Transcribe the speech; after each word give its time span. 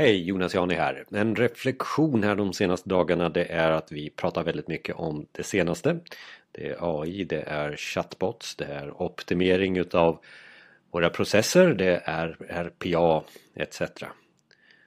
Hej, 0.00 0.22
Jonas 0.22 0.54
Jani 0.54 0.74
här. 0.74 1.04
En 1.10 1.36
reflektion 1.36 2.22
här 2.22 2.34
de 2.36 2.52
senaste 2.52 2.88
dagarna 2.88 3.28
det 3.28 3.44
är 3.44 3.70
att 3.70 3.92
vi 3.92 4.10
pratar 4.10 4.44
väldigt 4.44 4.68
mycket 4.68 4.96
om 4.96 5.26
det 5.32 5.42
senaste. 5.42 6.00
Det 6.52 6.68
är 6.68 7.00
AI, 7.00 7.24
det 7.24 7.42
är 7.42 7.76
chatbots, 7.76 8.56
det 8.56 8.64
är 8.64 9.02
optimering 9.02 9.76
utav 9.76 10.20
våra 10.90 11.10
processer, 11.10 11.74
det 11.74 12.02
är 12.04 12.36
RPA 12.64 13.24
etc. 13.54 13.82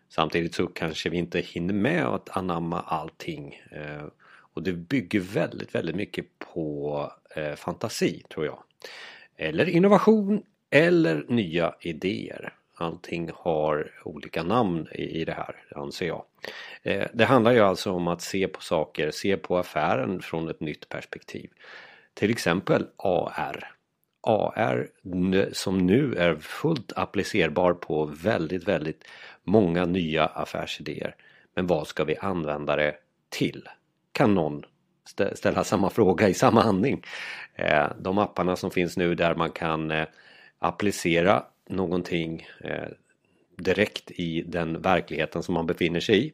Samtidigt 0.10 0.56
så 0.56 0.68
kanske 0.68 1.10
vi 1.10 1.18
inte 1.18 1.40
hinner 1.40 1.74
med 1.74 2.06
att 2.06 2.38
anamma 2.38 2.82
allting. 2.82 3.62
Eh, 3.72 4.06
och 4.54 4.64
det 4.64 4.74
bygger 4.74 5.20
väldigt, 5.20 5.76
väldigt 5.76 5.96
mycket 5.96 6.26
på 6.40 7.12
eh, 7.36 7.56
fantasi 7.56 8.24
tror 8.30 8.46
jag. 8.46 8.64
Eller 9.38 9.70
innovation 9.70 10.44
eller 10.70 11.26
nya 11.28 11.76
idéer. 11.80 12.54
Allting 12.82 13.32
har 13.36 13.92
olika 14.04 14.44
namn 14.44 14.88
i, 14.92 15.26
det 15.26 15.32
här 15.32 15.56
anser 15.76 16.08
jag. 16.08 16.24
Eh, 16.84 17.08
det 17.14 17.26
handlar 17.26 17.52
ju 17.52 17.60
alltså 17.60 17.92
om 17.92 18.08
att 18.08 18.22
se 18.22 18.48
på 18.48 18.62
saker, 18.62 19.12
se 19.12 19.38
på 19.38 19.58
affären 19.58 20.22
från 20.22 20.50
ett 20.50 20.60
nytt 20.60 20.90
perspektiv. 20.90 21.50
Till 22.14 22.32
exempel 22.32 22.88
AR. 22.98 23.72
AR 24.22 24.88
som 25.54 25.78
nu 25.78 26.16
är 26.16 26.36
fullt 26.36 26.94
applicerbar 26.96 27.74
på 27.74 28.06
väldigt, 28.06 28.68
väldigt 28.68 29.04
många 29.44 29.86
nya 29.86 30.26
affärsidéer. 30.26 31.16
Men 31.56 31.68
vad 31.68 31.88
ska 31.88 32.04
vi 32.04 32.18
använda 32.18 32.76
det 32.76 32.96
till? 33.30 33.68
Kan 34.12 34.34
någon 34.34 34.64
ställa 35.34 35.64
samma 35.64 35.90
fråga 35.90 36.30
i 36.30 36.34
samma 36.34 36.64
andning? 36.64 37.04
Eh, 37.56 37.88
de 38.00 38.18
apparna 38.18 38.56
som 38.56 38.72
finns 38.72 38.98
nu 38.98 39.16
där 39.16 39.36
man 39.36 39.52
kan 39.52 39.92
eh, 39.92 40.08
applicera 40.60 41.44
någonting 41.72 42.48
eh, 42.60 42.88
direkt 43.58 44.12
i 44.12 44.42
den 44.42 44.82
verkligheten 44.82 45.44
som 45.44 45.54
man 45.54 45.68
befinner 45.68 46.00
sig 46.00 46.28
i. 46.28 46.34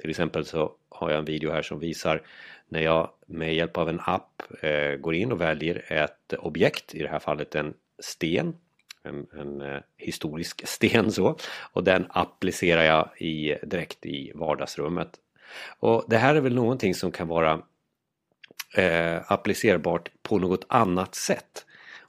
Till 0.00 0.10
exempel 0.10 0.44
så 0.44 0.72
har 0.88 1.10
jag 1.10 1.18
en 1.18 1.24
video 1.24 1.50
här 1.50 1.62
som 1.62 1.78
visar 1.78 2.22
när 2.68 2.80
jag 2.80 3.10
med 3.26 3.54
hjälp 3.54 3.76
av 3.76 3.88
en 3.88 4.00
app 4.00 4.42
eh, 4.60 4.96
går 4.96 5.14
in 5.14 5.32
och 5.32 5.40
väljer 5.40 5.92
ett 5.92 6.32
objekt, 6.38 6.94
i 6.94 7.02
det 7.02 7.08
här 7.08 7.18
fallet 7.18 7.54
en 7.54 7.74
sten, 7.98 8.56
en, 9.02 9.26
en 9.32 9.60
eh, 9.60 9.80
historisk 9.96 10.68
sten 10.68 11.12
så, 11.12 11.36
och 11.72 11.84
den 11.84 12.06
applicerar 12.08 12.82
jag 12.82 13.10
i, 13.18 13.54
direkt 13.62 14.06
i 14.06 14.32
vardagsrummet. 14.34 15.10
Och 15.78 16.04
det 16.08 16.16
här 16.16 16.34
är 16.34 16.40
väl 16.40 16.54
någonting 16.54 16.94
som 16.94 17.12
kan 17.12 17.28
vara 17.28 17.62
eh, 18.76 19.32
applicerbart 19.32 20.08
på 20.22 20.38
något 20.38 20.64
annat 20.68 21.14
sätt. 21.14 21.65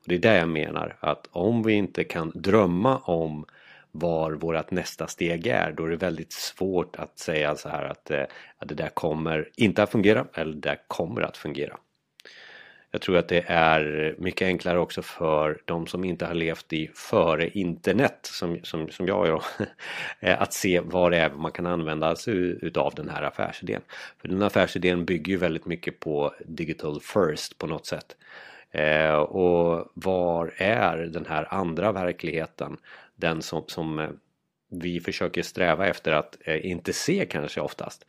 Det 0.08 0.16
är 0.16 0.20
det 0.20 0.38
jag 0.38 0.50
menar 0.50 0.98
att 1.00 1.28
om 1.32 1.64
vi 1.64 1.74
inte 1.74 2.04
kan 2.04 2.32
drömma 2.36 2.98
om 2.98 3.46
var 3.92 4.32
vårt 4.32 4.72
nästa 4.72 5.08
steg 5.08 5.48
är 5.48 5.72
då 5.72 5.86
är 5.86 5.90
det 5.90 5.96
väldigt 5.98 6.34
svårt 6.34 6.96
att 6.96 7.20
säga 7.20 7.56
så 7.56 7.70
här 7.70 7.84
att, 7.84 8.12
eh, 8.12 8.24
att 8.58 8.68
det 8.68 8.76
där 8.76 8.90
kommer 8.90 9.50
inte 9.56 9.84
att 9.84 9.92
fungera 9.92 10.26
eller 10.34 10.54
det 10.54 10.70
där 10.70 10.80
kommer 10.88 11.22
att 11.22 11.38
fungera. 11.38 11.78
Jag 12.98 13.02
tror 13.02 13.18
att 13.18 13.28
det 13.28 13.44
är 13.48 14.16
mycket 14.18 14.46
enklare 14.46 14.80
också 14.80 15.02
för 15.02 15.62
de 15.66 15.88
som 15.88 16.04
inte 16.04 16.26
har 16.26 16.34
levt 16.34 16.74
i 16.74 16.92
före 16.94 17.50
internet 17.50 18.20
som, 18.22 18.60
som, 18.64 18.90
som 18.90 19.08
jag 19.08 19.28
gör 19.28 19.44
eh, 20.20 20.42
att 20.42 20.54
se 20.54 20.80
vad 20.80 21.12
det 21.12 21.18
är 21.18 21.30
man 21.30 21.52
kan 21.52 21.66
använda 21.66 22.16
sig 22.16 22.34
utav 22.34 22.94
den 22.96 23.10
här 23.10 23.24
affärsidén. 23.24 23.82
För 24.22 24.28
den 24.28 24.44
affärsidén 24.44 25.06
bygger 25.06 25.32
ju 25.32 25.38
väldigt 25.38 25.66
mycket 25.66 26.00
på 26.00 26.34
digital 26.46 27.00
first 27.02 27.58
på 27.58 27.68
något 27.68 27.86
sätt. 27.86 28.16
Eh, 28.72 29.16
och 29.16 29.92
var 29.94 30.54
är 30.58 30.98
den 30.98 31.26
här 31.26 31.54
andra 31.54 31.92
verkligheten? 31.92 32.78
Den 33.16 33.42
som, 33.42 33.64
som 33.68 34.00
eh, 34.00 34.10
vi 34.70 35.00
försöker 35.00 35.42
sträva 35.42 35.88
efter 35.88 36.12
att 36.12 36.38
eh, 36.42 36.66
inte 36.66 36.94
se 36.94 37.26
kanske 37.26 37.62
oftast. 37.62 38.06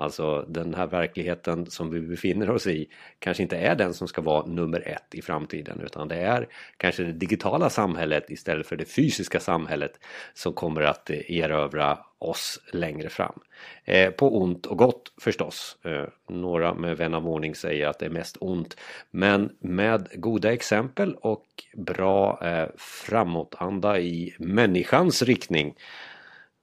Alltså 0.00 0.44
den 0.48 0.74
här 0.74 0.86
verkligheten 0.86 1.66
som 1.66 1.90
vi 1.90 2.00
befinner 2.00 2.50
oss 2.50 2.66
i 2.66 2.88
kanske 3.18 3.42
inte 3.42 3.56
är 3.56 3.74
den 3.74 3.94
som 3.94 4.08
ska 4.08 4.22
vara 4.22 4.46
nummer 4.46 4.88
ett 4.88 5.14
i 5.14 5.22
framtiden 5.22 5.80
utan 5.80 6.08
det 6.08 6.16
är 6.16 6.48
kanske 6.76 7.02
det 7.02 7.12
digitala 7.12 7.70
samhället 7.70 8.30
istället 8.30 8.66
för 8.66 8.76
det 8.76 8.84
fysiska 8.84 9.40
samhället 9.40 10.00
som 10.34 10.52
kommer 10.52 10.82
att 10.82 11.10
erövra 11.10 11.98
oss 12.18 12.60
längre 12.72 13.08
fram. 13.08 13.40
Eh, 13.84 14.10
på 14.10 14.42
ont 14.42 14.66
och 14.66 14.78
gott 14.78 15.12
förstås. 15.20 15.76
Eh, 15.84 16.04
några 16.28 16.74
med 16.74 16.96
vän 16.96 17.14
av 17.14 17.28
ordning 17.28 17.54
säger 17.54 17.86
att 17.86 17.98
det 17.98 18.06
är 18.06 18.10
mest 18.10 18.36
ont. 18.40 18.76
Men 19.10 19.50
med 19.58 20.08
goda 20.14 20.52
exempel 20.52 21.14
och 21.14 21.46
bra 21.76 22.46
eh, 22.46 22.68
framåtanda 22.76 24.00
i 24.00 24.34
människans 24.38 25.22
riktning 25.22 25.74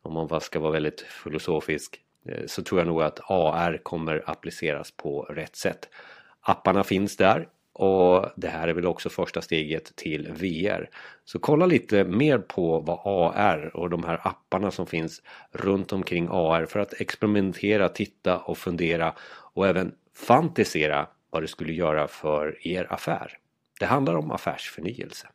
om 0.02 0.14
man 0.14 0.42
ska 0.42 0.60
vara 0.60 0.72
väldigt 0.72 1.02
filosofisk 1.02 2.02
Eh, 2.28 2.46
så 2.46 2.64
tror 2.64 2.80
jag 2.80 2.88
nog 2.88 3.02
att 3.02 3.20
AR 3.24 3.80
kommer 3.84 4.24
appliceras 4.26 4.92
på 4.92 5.22
rätt 5.22 5.56
sätt. 5.56 5.90
Apparna 6.42 6.84
finns 6.84 7.18
där 7.18 7.48
och 7.74 8.30
det 8.36 8.48
här 8.48 8.68
är 8.68 8.74
väl 8.74 8.86
också 8.86 9.10
första 9.10 9.42
steget 9.42 9.96
till 9.96 10.32
VR. 10.32 10.90
Så 11.26 11.40
kolla 11.40 11.66
lite 11.66 12.04
mer 12.04 12.38
på 12.38 12.80
vad 12.80 13.00
AR 13.06 13.76
och 13.76 13.90
de 13.90 14.04
här 14.04 14.22
apparna 14.24 14.72
som 14.72 14.88
finns 14.88 15.22
runt 15.52 15.94
omkring 15.94 16.28
AR 16.32 16.66
för 16.66 16.80
att 16.80 17.02
experimentera, 17.02 17.90
titta 17.90 18.38
och 18.38 18.58
fundera 18.58 19.14
och 19.54 19.68
även 19.68 19.92
fantisera 20.16 21.08
vad 21.30 21.44
det 21.44 21.48
skulle 21.48 21.74
göra 21.74 22.08
för 22.08 22.68
er 22.68 22.94
affär. 22.94 23.38
Det 23.80 23.86
handlar 23.86 24.16
om 24.16 24.32
affärsförnyelse. 24.32 25.28